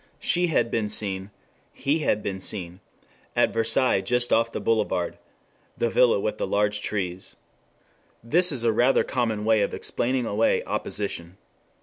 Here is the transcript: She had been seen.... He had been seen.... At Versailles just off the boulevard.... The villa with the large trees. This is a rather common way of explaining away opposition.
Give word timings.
She 0.19 0.47
had 0.47 0.71
been 0.71 0.89
seen.... 0.89 1.29
He 1.71 1.99
had 1.99 2.23
been 2.23 2.39
seen.... 2.39 2.79
At 3.35 3.53
Versailles 3.53 4.01
just 4.01 4.33
off 4.33 4.51
the 4.51 4.59
boulevard.... 4.59 5.19
The 5.77 5.91
villa 5.91 6.19
with 6.19 6.39
the 6.39 6.47
large 6.47 6.81
trees. 6.81 7.35
This 8.23 8.51
is 8.51 8.63
a 8.63 8.73
rather 8.73 9.03
common 9.03 9.45
way 9.45 9.61
of 9.61 9.75
explaining 9.75 10.25
away 10.25 10.63
opposition. 10.63 11.37